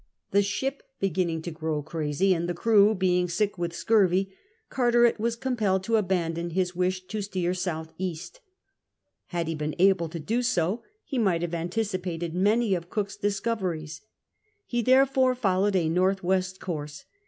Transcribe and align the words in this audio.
The 0.31 0.41
ship 0.41 0.81
beginning 0.99 1.43
to 1.43 1.51
grow 1.51 1.83
crazy, 1.83 2.33
and 2.33 2.49
the 2.49 2.55
crew 2.55 2.95
being 2.95 3.29
sick 3.29 3.59
with 3.59 3.71
scurvy, 3.71 4.33
Carteret 4.67 5.19
was 5.19 5.35
compelled 5.35 5.83
to 5.83 5.95
abandon 5.95 6.49
his 6.49 6.75
wish 6.75 7.05
to 7.05 7.21
steer 7.21 7.51
S.E. 7.51 8.15
Had 9.27 9.47
he 9.47 9.53
been 9.53 9.75
able 9.77 10.09
to 10.09 10.19
do 10.19 10.41
so, 10.41 10.81
he 11.03 11.19
might 11.19 11.43
have 11.43 11.53
anticipated 11.53 12.33
many 12.33 12.73
of 12.73 12.89
Cook's 12.89 13.15
discoveries 13.15 14.01
He 14.65 14.81
therefore 14.81 15.35
followed 15.35 15.75
a 15.75 15.85
N, 15.85 15.93
W, 15.93 16.41
course. 16.59 17.05